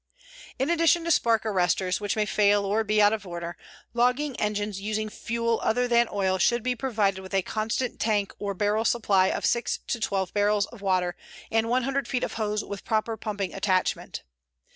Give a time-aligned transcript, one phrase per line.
[0.57, 3.55] In addition to spark arresters, which may fail or be out of order,
[3.93, 8.55] logging engines using fuel other than oil should be provided with a constant tank or
[8.55, 11.15] barrel supply of six to twelve barrels of water
[11.51, 14.23] and 100 feet of hose with proper pumping attachment.